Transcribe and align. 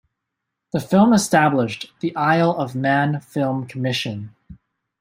The 0.73 0.79
film 0.79 1.13
established 1.13 1.91
the 1.99 2.15
Isle 2.15 2.55
of 2.57 2.73
Man 2.73 3.19
Film 3.21 3.67
Commission. 3.67 4.35